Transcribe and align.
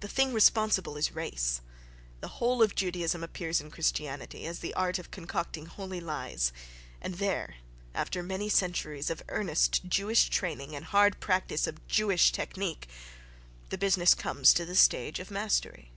The 0.00 0.08
thing 0.08 0.34
responsible 0.34 0.98
is 0.98 1.14
race. 1.14 1.62
The 2.20 2.28
whole 2.28 2.62
of 2.62 2.74
Judaism 2.74 3.24
appears 3.24 3.58
in 3.58 3.70
Christianity 3.70 4.44
as 4.44 4.58
the 4.58 4.74
art 4.74 4.98
of 4.98 5.10
concocting 5.10 5.64
holy 5.64 5.98
lies, 5.98 6.52
and 7.00 7.14
there, 7.14 7.54
after 7.94 8.22
many 8.22 8.50
centuries 8.50 9.08
of 9.08 9.22
earnest 9.30 9.86
Jewish 9.88 10.28
training 10.28 10.76
and 10.76 10.84
hard 10.84 11.20
practice 11.20 11.66
of 11.66 11.88
Jewish 11.88 12.32
technic, 12.32 12.86
the 13.70 13.78
business 13.78 14.12
comes 14.12 14.52
to 14.52 14.66
the 14.66 14.76
stage 14.76 15.20
of 15.20 15.30
mastery. 15.30 15.90